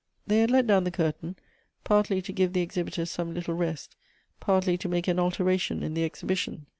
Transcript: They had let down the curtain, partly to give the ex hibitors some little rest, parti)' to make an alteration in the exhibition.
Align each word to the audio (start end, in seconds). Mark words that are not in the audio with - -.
They 0.25 0.39
had 0.39 0.49
let 0.49 0.65
down 0.65 0.83
the 0.83 0.89
curtain, 0.89 1.35
partly 1.83 2.23
to 2.23 2.33
give 2.33 2.53
the 2.53 2.63
ex 2.63 2.75
hibitors 2.75 3.09
some 3.09 3.35
little 3.35 3.53
rest, 3.53 3.95
parti)' 4.39 4.75
to 4.77 4.89
make 4.89 5.07
an 5.07 5.19
alteration 5.19 5.83
in 5.83 5.93
the 5.93 6.03
exhibition. 6.05 6.65